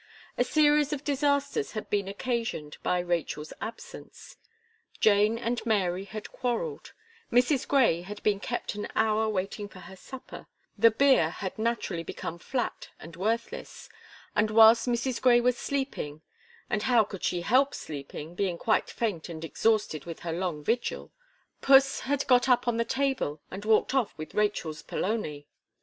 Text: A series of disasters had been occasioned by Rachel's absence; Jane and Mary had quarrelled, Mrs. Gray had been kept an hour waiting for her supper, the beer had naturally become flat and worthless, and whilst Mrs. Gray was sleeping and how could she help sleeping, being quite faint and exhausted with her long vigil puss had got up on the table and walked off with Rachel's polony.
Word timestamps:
A 0.35 0.43
series 0.43 0.91
of 0.93 1.03
disasters 1.03 1.73
had 1.73 1.87
been 1.91 2.07
occasioned 2.07 2.77
by 2.81 2.97
Rachel's 2.97 3.53
absence; 3.61 4.35
Jane 4.99 5.37
and 5.37 5.63
Mary 5.63 6.05
had 6.05 6.31
quarrelled, 6.31 6.93
Mrs. 7.31 7.67
Gray 7.67 8.01
had 8.01 8.23
been 8.23 8.39
kept 8.39 8.73
an 8.73 8.87
hour 8.95 9.29
waiting 9.29 9.67
for 9.69 9.81
her 9.81 9.95
supper, 9.95 10.47
the 10.75 10.89
beer 10.89 11.29
had 11.29 11.59
naturally 11.59 12.01
become 12.01 12.39
flat 12.39 12.89
and 12.99 13.15
worthless, 13.15 13.89
and 14.35 14.49
whilst 14.49 14.87
Mrs. 14.89 15.21
Gray 15.21 15.39
was 15.39 15.55
sleeping 15.55 16.23
and 16.67 16.81
how 16.81 17.03
could 17.03 17.23
she 17.23 17.41
help 17.41 17.75
sleeping, 17.75 18.33
being 18.33 18.57
quite 18.57 18.89
faint 18.89 19.29
and 19.29 19.45
exhausted 19.45 20.05
with 20.05 20.21
her 20.21 20.33
long 20.33 20.63
vigil 20.63 21.11
puss 21.61 21.99
had 21.99 22.25
got 22.25 22.49
up 22.49 22.67
on 22.67 22.77
the 22.77 22.83
table 22.85 23.39
and 23.51 23.65
walked 23.65 23.93
off 23.93 24.17
with 24.17 24.33
Rachel's 24.33 24.81
polony. 24.81 25.45